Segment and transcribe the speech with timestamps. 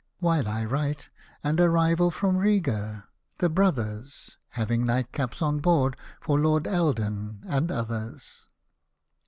[0.17, 1.09] (While I write,
[1.43, 3.05] an arrival from Riga—
[3.37, 8.47] the "Brothers"— Having nightcaps on board for Lord Eldon and others.)